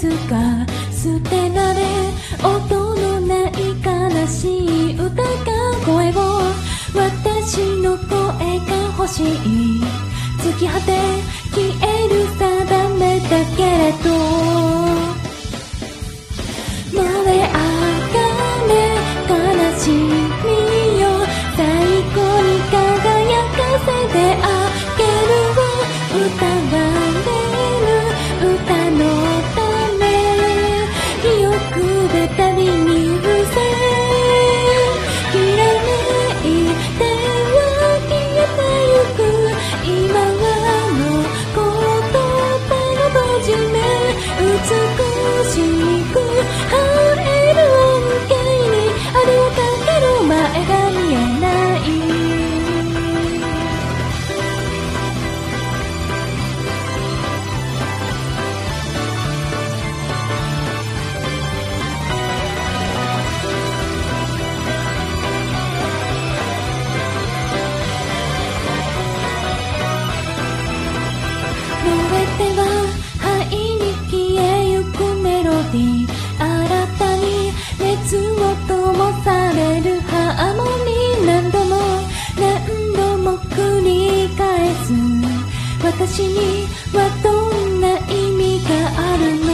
[0.00, 0.08] で
[0.92, 1.82] す捨てられ
[2.42, 3.52] 音のない
[3.84, 5.28] 悲しい歌が
[5.84, 6.40] 声を
[6.94, 9.80] 私の声が欲しい。
[10.38, 10.92] 突き果て
[11.52, 14.69] 消える定めだけれど。
[79.24, 81.76] されるハーモニー何度も
[82.38, 82.46] 何
[82.92, 84.92] 度も繰り返す。
[85.82, 87.30] 私にはど
[87.66, 89.48] んな意味があるの？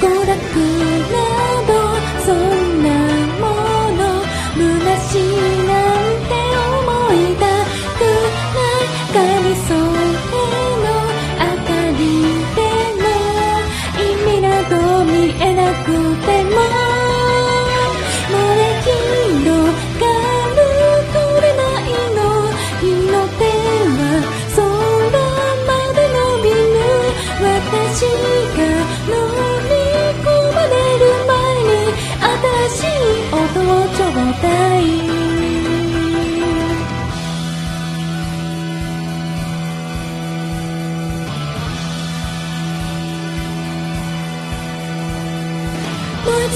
[0.00, 0.87] 娯楽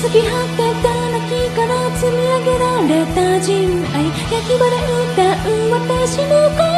[0.02, 3.54] 突き果てた泣きから積み上げられた人
[3.94, 4.06] 愛。
[4.06, 4.72] 焼き場で
[5.12, 6.71] 歌う私の声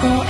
[0.00, 0.29] こへ